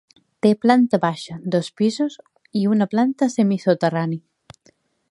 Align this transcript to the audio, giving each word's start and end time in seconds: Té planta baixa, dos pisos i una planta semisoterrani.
Té 0.45 0.51
planta 0.63 0.99
baixa, 1.03 1.35
dos 1.57 1.69
pisos 1.83 2.17
i 2.63 2.67
una 2.73 2.89
planta 2.95 3.33
semisoterrani. 3.37 4.21